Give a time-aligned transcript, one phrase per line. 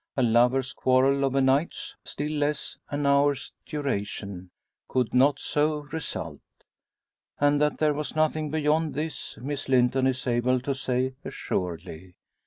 [0.17, 4.49] A lover's quarrel of a night's, still less an hour's duration,
[4.87, 6.41] could not so result.
[7.39, 12.15] And that there was nothing beyond this Miss Linton is able to say assuredly.